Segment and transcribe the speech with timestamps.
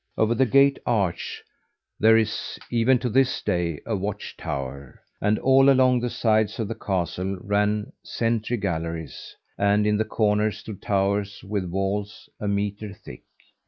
[0.17, 1.43] Over the gate arch
[1.99, 6.67] there is, even to this day, a watch tower; and all along the sides of
[6.67, 12.93] the castle ran sentry galleries, and in the corners stood towers with walls a metre
[12.95, 13.21] thick.